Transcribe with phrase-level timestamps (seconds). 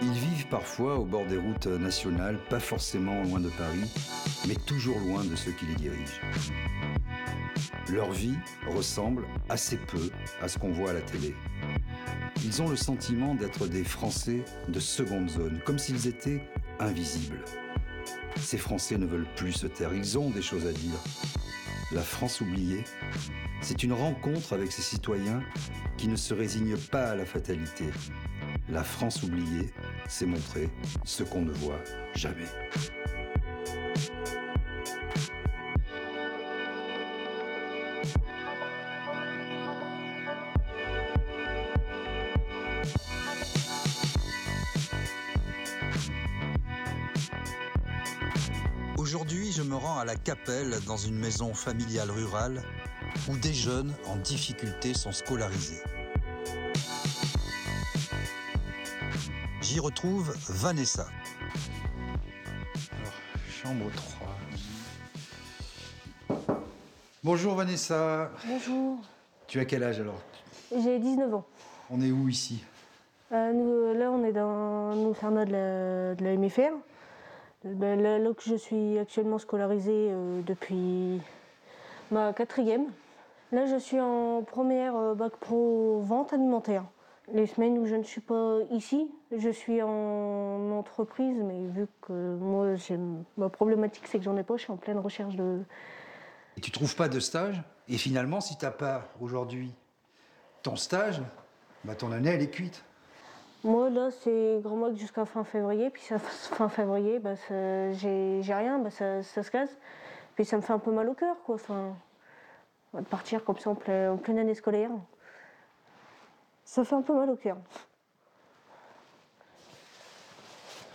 [0.00, 3.90] Ils vivent parfois au bord des routes nationales, pas forcément loin de Paris,
[4.46, 6.20] mais toujours loin de ceux qui les dirigent.
[7.90, 8.36] Leur vie
[8.68, 11.34] ressemble assez peu à ce qu'on voit à la télé.
[12.44, 16.42] Ils ont le sentiment d'être des Français de seconde zone, comme s'ils étaient
[16.78, 17.44] invisibles.
[18.36, 20.98] Ces Français ne veulent plus se taire, ils ont des choses à dire.
[21.90, 22.84] La France oubliée,
[23.60, 25.42] c'est une rencontre avec ces citoyens
[25.96, 27.86] qui ne se résignent pas à la fatalité.
[28.70, 29.72] La France oubliée,
[30.08, 30.68] c'est montrer
[31.04, 31.80] ce qu'on ne voit
[32.14, 32.44] jamais.
[48.98, 52.62] Aujourd'hui, je me rends à la Capelle dans une maison familiale rurale
[53.30, 55.82] où des jeunes en difficulté sont scolarisés.
[59.68, 61.04] J'y retrouve Vanessa.
[62.90, 63.12] Alors,
[63.50, 63.90] chambre
[66.26, 66.56] 3.
[67.22, 68.30] Bonjour Vanessa.
[68.46, 68.96] Bonjour,
[69.46, 70.22] Tu as quel âge alors?
[70.74, 71.44] J'ai 19 ans.
[71.90, 72.64] On est où ici?
[73.32, 76.72] Euh, nous, là, on est dans l'internat de la, de la MFR.
[77.64, 81.20] Ben, là, là que je suis actuellement scolarisée euh, depuis
[82.10, 82.86] ma quatrième.
[83.52, 86.84] Là, je suis en première euh, bac pro vente alimentaire.
[87.34, 92.36] Les semaines où je ne suis pas ici, je suis en entreprise, mais vu que
[92.36, 92.74] moi,
[93.36, 95.60] ma problématique, c'est que j'en ai pas, je suis en pleine recherche de,
[96.56, 97.62] Et tu trouves pas de stage?
[97.88, 99.74] Et finalement, si t'as pas aujourd'hui
[100.62, 101.20] ton stage,
[101.84, 102.82] bah ton année elle est cuite.
[103.64, 105.90] Moi, là, c'est grand max jusqu'à fin février.
[105.90, 109.76] Puis ça, fin février, bah, j'ai j'ai rien, bah, ça, ça se casse.
[110.34, 111.56] Puis ça me fait un peu mal au cœur, quoi.
[111.56, 111.94] Enfin,
[112.94, 114.90] de partir comme ça en, plein- en pleine année scolaire.
[116.70, 117.56] Ça fait un peu mal au cœur.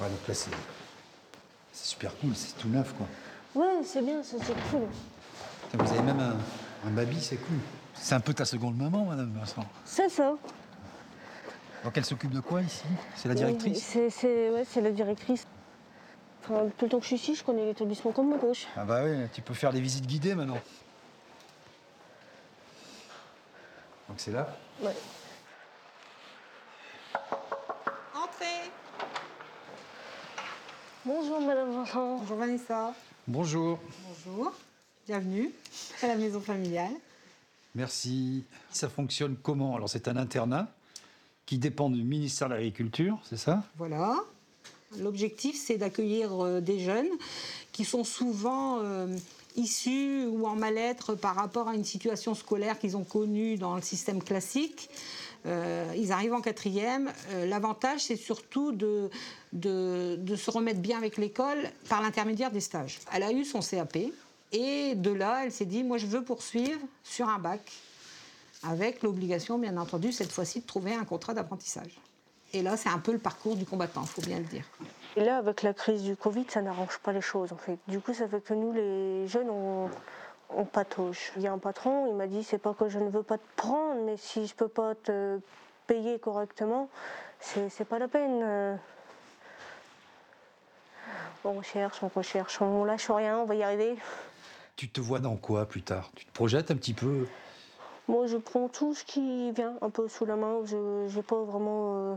[0.00, 0.50] Ouais, donc là c'est
[1.72, 3.06] super cool, c'est tout neuf quoi.
[3.56, 4.86] Ouais, c'est bien, ça, c'est cool.
[5.72, 6.36] Putain, Vous avez même un,
[6.86, 7.56] un baby, c'est cool.
[7.94, 9.64] C'est un peu ta seconde maman, Madame Vincent.
[9.84, 10.36] C'est ça.
[11.82, 12.84] Donc elle s'occupe de quoi ici?
[13.16, 13.82] C'est la directrice?
[13.84, 15.48] C'est c'est- ouais, c'est la directrice.
[16.44, 18.68] Enfin, tout le temps que je suis ici, je connais l'établissement comme ma gauche.
[18.76, 20.60] Ah bah oui, tu peux faire les visites guidées maintenant.
[24.08, 24.46] Donc c'est là?
[24.80, 24.94] Ouais.
[31.06, 32.16] Bonjour, Madame Vincent.
[32.18, 32.94] Bonjour Vanessa.
[33.28, 33.78] Bonjour.
[34.26, 34.52] Bonjour.
[35.06, 35.52] Bienvenue
[36.02, 36.90] à la maison familiale.
[37.76, 38.42] Merci.
[38.72, 39.76] Ça fonctionne comment?
[39.76, 40.66] Alors c'est un internat
[41.44, 43.62] qui dépend du ministère de l'Agriculture, c'est ça?
[43.76, 44.16] Voilà.
[44.98, 47.10] L'objectif, c'est d'accueillir euh, des jeunes
[47.70, 49.16] qui sont souvent euh,
[49.54, 53.82] issus ou en mal-être par rapport à une situation scolaire qu'ils ont connue dans le
[53.82, 54.90] système classique.
[55.44, 57.12] Euh, ils arrivent en quatrième.
[57.32, 59.10] Euh, L'avantage, c'est surtout de,
[59.52, 61.58] se remettre bien avec l'école
[61.88, 63.00] par l'intermédiaire des stages.
[63.12, 63.98] Elle a eu son CAP
[64.52, 67.60] et de là, elle s'est dit, moi, je veux poursuivre sur un bac
[68.62, 72.00] avec l'obligation, bien entendu, cette fois-ci, de trouver un contrat d'apprentissage.
[72.52, 74.64] Et là, c'est un peu le parcours du combattant, il faut bien le dire.
[75.16, 77.78] Et là, avec la crise du Covid, ça n'arrange pas les choses, en fait.
[77.88, 79.90] Du coup, ça fait que nous, les jeunes, on,
[80.50, 81.32] on patauge.
[81.36, 83.38] Il y a un patron, il m'a dit, c'est pas que je ne veux pas
[83.38, 85.40] te prendre, mais si je peux pas te
[85.86, 86.88] payer correctement,
[87.40, 88.78] c'est pas la peine.
[91.44, 93.96] On recherche, on recherche, on lâche rien, on va y arriver.
[94.74, 96.10] Tu te vois dans quoi plus tard?
[96.16, 97.26] Tu te projettes un petit peu?
[98.08, 100.60] Moi, je prends tout ce qui vient un peu sous la main.
[100.64, 100.76] Je
[101.14, 102.14] n'ai pas vraiment euh,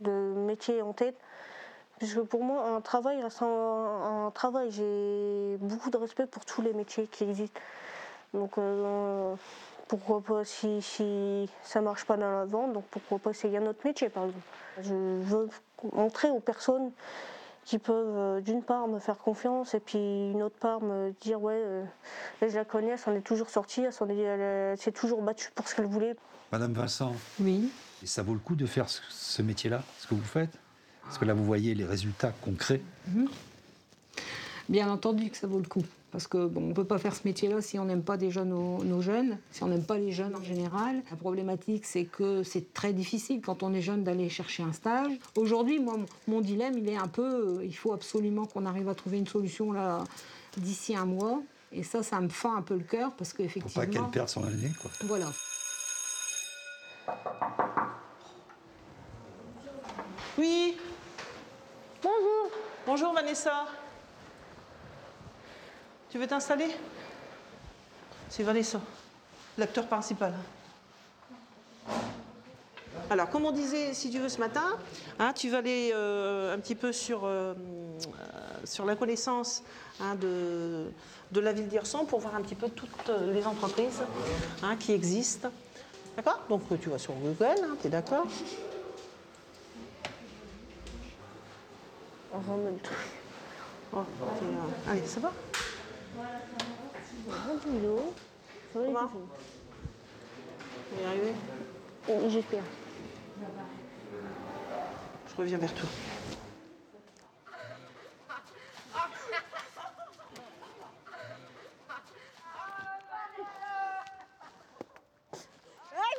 [0.00, 1.16] de métier en tête.
[1.98, 4.70] Parce que pour moi, un travail reste un, un travail.
[4.70, 7.60] J'ai beaucoup de respect pour tous les métiers qui existent.
[8.34, 9.34] Donc, euh,
[9.88, 13.66] pourquoi pas, si, si ça marche pas dans la vente, donc pourquoi pas essayer un
[13.66, 14.44] autre métier, par exemple.
[14.82, 15.48] Je veux
[15.92, 16.90] montrer aux personnes
[17.64, 21.40] qui peuvent, euh, d'une part, me faire confiance et puis une autre part, me dire
[21.40, 21.84] Ouais, euh,
[22.42, 25.86] je la connais, elle s'en est toujours sortie, elle s'est toujours battue pour ce qu'elle
[25.86, 26.14] voulait.
[26.52, 27.72] Madame Vincent, Oui.
[28.02, 30.58] et ça vaut le coup de faire ce, ce métier-là, ce que vous faites?
[31.06, 32.80] Parce que là, vous voyez les résultats concrets.
[34.68, 35.84] Bien entendu que ça vaut le coup.
[36.10, 38.44] Parce que bon, on ne peut pas faire ce métier-là si on n'aime pas déjà
[38.44, 41.02] nos, nos jeunes, si on n'aime pas les jeunes en général.
[41.10, 45.12] La problématique, c'est que c'est très difficile quand on est jeune d'aller chercher un stage.
[45.36, 48.94] Aujourd'hui, moi, mon- dilemme, il est un peu, euh, il faut absolument qu'on arrive à
[48.94, 50.04] trouver une solution là
[50.56, 51.42] d'ici un mois.
[51.72, 53.84] Et ça, ça me fend un peu le cœur parce Pour qu'effectivement.
[53.84, 54.90] pas qu'elle perde son année, quoi.
[55.04, 55.26] Voilà.
[60.38, 60.76] Oui,
[62.86, 63.66] Bonjour Vanessa.
[66.08, 66.68] Tu veux t'installer?
[68.28, 68.80] C'est Vanessa,
[69.58, 70.32] l'acteur principal.
[73.10, 74.78] Alors, comme on disait, si tu veux, ce matin,
[75.18, 79.64] hein, tu vas aller euh, un petit peu sur, euh, euh, la connaissance
[80.00, 80.92] hein, de,
[81.34, 84.00] la ville d'Hirson pour voir un petit peu toutes les entreprises
[84.62, 85.48] hein, qui existent.
[86.14, 86.40] D'accord?
[86.48, 88.26] Donc, tu vas sur Google, tu es d'accord?
[92.36, 92.92] On ramène tout.
[93.94, 94.04] Oh,
[94.86, 95.32] Allez, ça va
[97.64, 98.12] boulot.
[98.72, 99.10] Ça va les Comment
[100.92, 101.32] On va y arriver
[102.10, 102.62] Oh, J'espère.
[105.30, 105.88] Je reviens vers toi.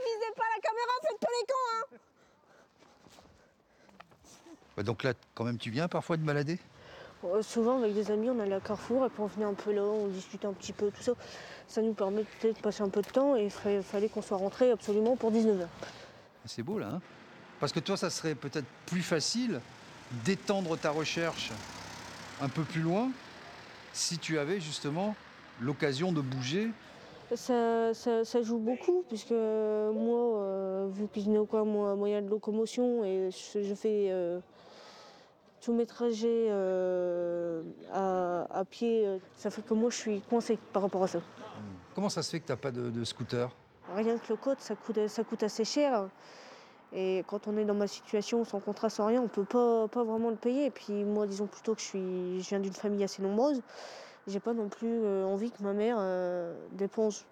[0.03, 1.97] visez pas la caméra, faites pas les cons, hein
[4.83, 6.59] Donc là, quand même, tu viens parfois de balader?
[7.23, 9.73] Euh, Souvent, avec des amis, on allait à Carrefour et puis on venait un peu
[9.73, 11.13] là, on discutait un petit peu, tout ça.
[11.67, 14.21] Ça nous permet peut-être de passer un peu de temps et il fallait, fallait qu'on
[14.21, 15.67] soit rentré absolument pour 19h.
[16.45, 17.01] C'est beau là, hein?
[17.59, 19.61] Parce que toi, ça serait peut-être plus facile
[20.23, 21.51] d'étendre ta recherche
[22.39, 23.09] un peu plus loin
[23.93, 25.15] si tu avais justement
[25.59, 26.69] l'occasion de bouger.
[27.35, 32.21] Ça, ça- ça joue beaucoup, puisque moi, euh, vu que je n'ai aucun mo- moyen
[32.21, 34.39] de locomotion et je, je fais euh,
[35.59, 40.57] tous mes trajets euh, à, à pied, euh, ça fait que moi je suis coincée
[40.71, 41.19] par rapport à ça.
[41.93, 43.49] Comment ça se fait que tu n'as pas de, de scooter?
[43.93, 46.07] Rien que le code, ça coûte, ça coûte assez cher.
[46.93, 50.03] Et quand on est dans ma situation, sans contrat, sans rien, on peut pas, pas
[50.05, 50.67] vraiment le payer.
[50.67, 53.61] Et puis moi, disons plutôt que je, suis, je viens d'une famille assez nombreuse.
[54.27, 57.25] J'ai pas non plus euh, envie que ma mère euh, dépense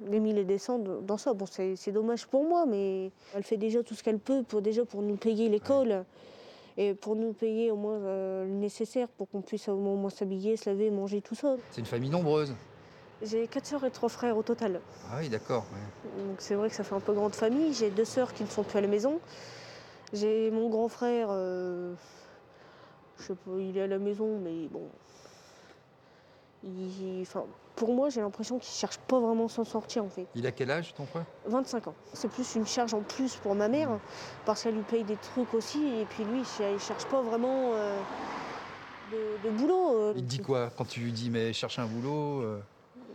[0.00, 1.32] des mille et des cents dans ça.
[1.32, 4.84] Bon, c'est dommage pour moi, mais elle fait déjà tout ce qu'elle peut pour, déjà
[4.84, 6.04] pour nous payer l'école.
[6.78, 10.56] Et pour nous payer au moins euh, le nécessaire pour qu'on puisse au moins s'habiller,
[10.56, 11.56] se laver, manger, tout ça.
[11.70, 12.54] C'est une famille nombreuse.
[13.20, 14.80] J'ai quatre sœurs et trois frères au total.
[15.10, 15.66] Ah oui, d'accord.
[15.72, 16.22] ouais.
[16.24, 17.74] Donc c'est vrai que ça fait un peu grande famille.
[17.74, 19.20] J'ai deux sœurs qui ne sont plus à la maison.
[20.14, 21.94] J'ai mon grand frère, euh,
[23.18, 24.88] je sais pas, il est à la maison, mais bon.
[26.64, 27.44] Il- enfin,
[27.76, 30.26] pour moi, j'ai l'impression qu'il cherche pas vraiment à s'en sortir en fait.
[30.34, 31.24] Il a quel âge ton frère?
[31.44, 31.94] 25 ans.
[32.12, 33.98] C'est plus une charge en plus pour ma mère,
[34.44, 38.02] parce qu'elle lui paye des trucs aussi, et puis lui, il cherche pas vraiment euh,
[39.10, 39.96] de, de boulot.
[39.96, 40.12] euh.
[40.16, 42.60] Il te dit quoi quand tu lui dis mais cherche un boulot euh,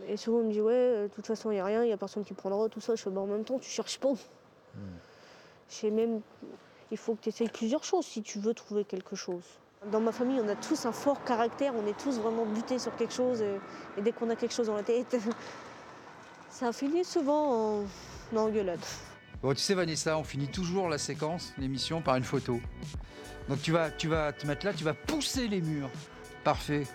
[0.06, 1.92] Et souvent, il me dit Ouais, de toute façon, il n'y a rien, il n'y
[1.92, 2.94] a personne qui prendra, tout ça.
[2.96, 4.12] Je fais Bah, En même temps, tu cherches pas.
[5.70, 6.20] Je sais même,
[6.90, 9.44] il faut que tu essayes plusieurs choses si tu veux trouver quelque chose.
[9.86, 12.94] Dans ma famille, on a tous un fort caractère, on est tous vraiment butés sur
[12.96, 13.60] quelque chose, et,
[13.96, 15.16] et dès qu'on a quelque chose dans la tête,
[16.50, 17.84] ça finit souvent en,
[18.34, 18.80] en engueulade.
[19.40, 22.60] Bon, tu sais, Vanessa, on finit toujours la séquence, l'émission, par une photo.
[23.48, 25.90] Donc tu vas, tu vas te mettre là, tu vas pousser les murs.
[26.42, 26.86] Parfait.